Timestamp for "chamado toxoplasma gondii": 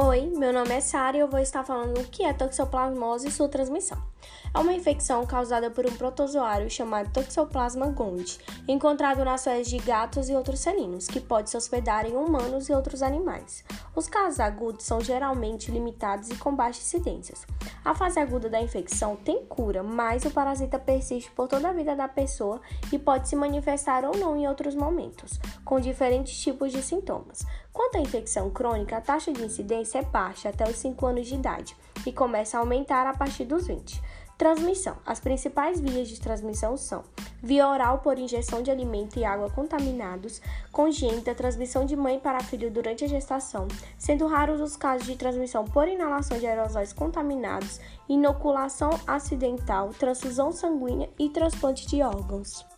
6.70-8.38